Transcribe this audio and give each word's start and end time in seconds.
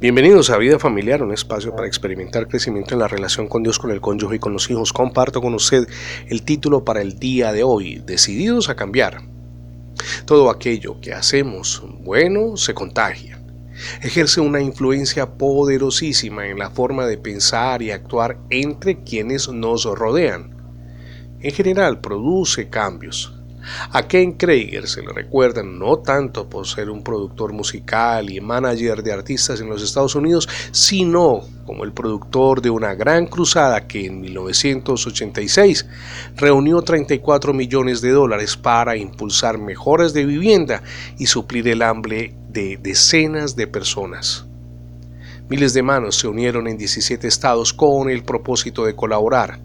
Bienvenidos 0.00 0.50
a 0.50 0.58
Vida 0.58 0.78
Familiar, 0.78 1.24
un 1.24 1.32
espacio 1.32 1.74
para 1.74 1.88
experimentar 1.88 2.46
crecimiento 2.46 2.94
en 2.94 3.00
la 3.00 3.08
relación 3.08 3.48
con 3.48 3.64
Dios, 3.64 3.80
con 3.80 3.90
el 3.90 4.00
cónyuge 4.00 4.36
y 4.36 4.38
con 4.38 4.52
los 4.52 4.70
hijos. 4.70 4.92
Comparto 4.92 5.40
con 5.40 5.54
usted 5.54 5.88
el 6.28 6.44
título 6.44 6.84
para 6.84 7.02
el 7.02 7.18
día 7.18 7.52
de 7.52 7.64
hoy, 7.64 8.00
Decididos 8.06 8.68
a 8.68 8.76
cambiar. 8.76 9.22
Todo 10.24 10.50
aquello 10.50 11.00
que 11.00 11.12
hacemos 11.12 11.82
bueno 11.98 12.56
se 12.56 12.74
contagia. 12.74 13.42
Ejerce 14.00 14.40
una 14.40 14.60
influencia 14.60 15.32
poderosísima 15.32 16.46
en 16.46 16.60
la 16.60 16.70
forma 16.70 17.04
de 17.04 17.18
pensar 17.18 17.82
y 17.82 17.90
actuar 17.90 18.38
entre 18.50 19.02
quienes 19.02 19.48
nos 19.48 19.84
rodean. 19.84 20.54
En 21.40 21.52
general 21.52 22.00
produce 22.00 22.68
cambios, 22.68 23.36
a 23.90 24.06
Ken 24.06 24.32
Krager 24.32 24.88
se 24.88 25.02
le 25.02 25.12
recuerda 25.12 25.62
no 25.62 25.98
tanto 25.98 26.48
por 26.48 26.66
ser 26.66 26.90
un 26.90 27.02
productor 27.02 27.52
musical 27.52 28.30
y 28.30 28.40
manager 28.40 29.02
de 29.02 29.12
artistas 29.12 29.60
en 29.60 29.68
los 29.68 29.82
Estados 29.82 30.14
Unidos, 30.14 30.48
sino 30.70 31.42
como 31.66 31.84
el 31.84 31.92
productor 31.92 32.62
de 32.62 32.70
una 32.70 32.94
gran 32.94 33.26
cruzada 33.26 33.86
que 33.86 34.06
en 34.06 34.20
1986 34.20 35.86
reunió 36.36 36.82
34 36.82 37.52
millones 37.52 38.00
de 38.00 38.10
dólares 38.10 38.56
para 38.56 38.96
impulsar 38.96 39.58
mejoras 39.58 40.12
de 40.14 40.24
vivienda 40.24 40.82
y 41.18 41.26
suplir 41.26 41.68
el 41.68 41.82
hambre 41.82 42.34
de 42.48 42.78
decenas 42.82 43.54
de 43.54 43.66
personas. 43.66 44.46
Miles 45.48 45.72
de 45.72 45.82
manos 45.82 46.16
se 46.16 46.28
unieron 46.28 46.68
en 46.68 46.76
17 46.76 47.26
estados 47.26 47.72
con 47.72 48.10
el 48.10 48.22
propósito 48.22 48.84
de 48.84 48.94
colaborar. 48.94 49.58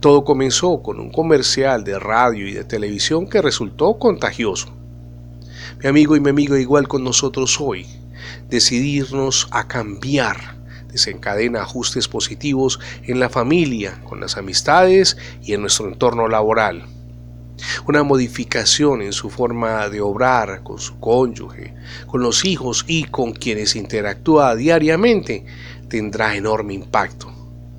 Todo 0.00 0.24
comenzó 0.24 0.82
con 0.82 1.00
un 1.00 1.10
comercial 1.10 1.84
de 1.84 1.98
radio 1.98 2.46
y 2.48 2.52
de 2.52 2.64
televisión 2.64 3.28
que 3.28 3.42
resultó 3.42 3.98
contagioso. 3.98 4.68
Mi 5.82 5.88
amigo 5.88 6.16
y 6.16 6.20
mi 6.20 6.30
amigo 6.30 6.56
igual 6.56 6.88
con 6.88 7.04
nosotros 7.04 7.60
hoy, 7.60 7.86
decidirnos 8.48 9.48
a 9.50 9.66
cambiar 9.66 10.60
desencadena 10.90 11.62
ajustes 11.62 12.08
positivos 12.08 12.80
en 13.04 13.20
la 13.20 13.28
familia, 13.28 14.00
con 14.04 14.20
las 14.20 14.36
amistades 14.36 15.16
y 15.42 15.54
en 15.54 15.62
nuestro 15.62 15.88
entorno 15.88 16.28
laboral. 16.28 16.84
Una 17.86 18.02
modificación 18.02 19.02
en 19.02 19.12
su 19.12 19.28
forma 19.28 19.88
de 19.88 20.00
obrar 20.00 20.62
con 20.62 20.78
su 20.78 20.98
cónyuge, 20.98 21.74
con 22.06 22.22
los 22.22 22.44
hijos 22.44 22.84
y 22.88 23.04
con 23.04 23.32
quienes 23.32 23.76
interactúa 23.76 24.56
diariamente 24.56 25.44
tendrá 25.88 26.36
enorme 26.36 26.74
impacto. 26.74 27.29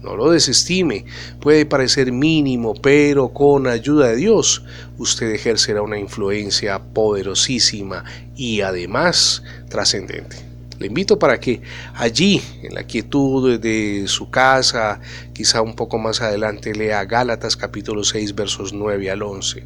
No 0.02 0.16
lo 0.16 0.32
desestime, 0.32 1.06
puede 1.40 1.66
parecer 1.66 2.12
mínimo, 2.12 2.74
pero 2.74 3.30
con 3.30 3.68
ayuda 3.68 4.08
de 4.08 4.16
Dios 4.16 4.64
usted 4.98 5.32
ejercerá 5.32 5.82
una 5.82 6.00
influencia 6.00 6.80
poderosísima 6.80 8.04
y 8.36 8.62
además 8.62 9.44
trascendente. 9.70 10.38
Le 10.80 10.88
invito 10.88 11.20
para 11.20 11.40
que 11.40 11.62
allí, 11.94 12.42
en 12.64 12.74
la 12.74 12.84
quietud 12.84 13.60
de 13.60 14.06
su 14.08 14.32
casa, 14.32 15.00
quizá 15.34 15.62
un 15.62 15.76
poco 15.76 16.00
más 16.00 16.22
adelante, 16.22 16.74
lea 16.74 17.06
Gálatas 17.06 17.56
capítulo 17.56 18.04
6 18.04 18.34
versos 18.34 18.74
9 18.74 19.12
al 19.12 19.22
11 19.22 19.64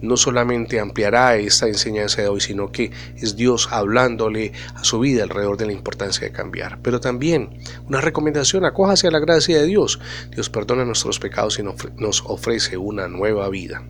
no 0.00 0.16
solamente 0.16 0.80
ampliará 0.80 1.36
esta 1.36 1.68
enseñanza 1.68 2.22
de 2.22 2.28
hoy, 2.28 2.40
sino 2.40 2.72
que 2.72 2.90
es 3.16 3.36
Dios 3.36 3.68
hablándole 3.70 4.52
a 4.74 4.84
su 4.84 5.00
vida 5.00 5.22
alrededor 5.22 5.56
de 5.56 5.66
la 5.66 5.72
importancia 5.72 6.26
de 6.26 6.32
cambiar. 6.32 6.78
Pero 6.82 7.00
también 7.00 7.58
una 7.86 8.00
recomendación, 8.00 8.64
acójase 8.64 9.08
a 9.08 9.10
la 9.10 9.20
gracia 9.20 9.60
de 9.60 9.66
Dios. 9.66 10.00
Dios 10.30 10.50
perdona 10.50 10.84
nuestros 10.84 11.18
pecados 11.18 11.58
y 11.58 11.62
nos 11.62 12.22
ofrece 12.26 12.76
una 12.76 13.08
nueva 13.08 13.48
vida. 13.48 13.82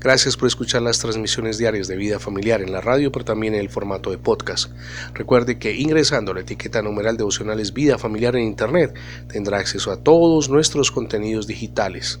Gracias 0.00 0.36
por 0.36 0.48
escuchar 0.48 0.82
las 0.82 0.98
transmisiones 0.98 1.58
diarias 1.58 1.88
de 1.88 1.96
vida 1.96 2.18
familiar 2.18 2.62
en 2.62 2.72
la 2.72 2.80
radio, 2.80 3.12
pero 3.12 3.24
también 3.24 3.54
en 3.54 3.60
el 3.60 3.68
formato 3.68 4.10
de 4.10 4.18
podcast. 4.18 4.70
Recuerde 5.14 5.58
que 5.58 5.74
ingresando 5.74 6.32
a 6.32 6.34
la 6.34 6.40
etiqueta 6.40 6.82
numeral 6.82 7.16
devocionales 7.16 7.72
Vida 7.72 7.98
Familiar 7.98 8.36
en 8.36 8.42
Internet 8.42 8.94
tendrá 9.30 9.58
acceso 9.58 9.90
a 9.90 10.02
todos 10.02 10.48
nuestros 10.48 10.90
contenidos 10.90 11.46
digitales. 11.46 12.20